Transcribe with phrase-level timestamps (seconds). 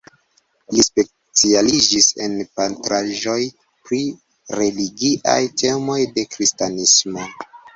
[0.75, 3.37] Li specialiĝis en pentraĵoj
[3.91, 4.01] pri
[4.61, 7.29] religiaj temoj de kristanismo.